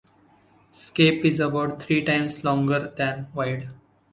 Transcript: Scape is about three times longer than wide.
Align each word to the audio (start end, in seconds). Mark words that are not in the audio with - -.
Scape 0.71 1.23
is 1.25 1.39
about 1.39 1.79
three 1.79 2.03
times 2.03 2.43
longer 2.43 2.91
than 2.97 3.27
wide. 3.35 3.69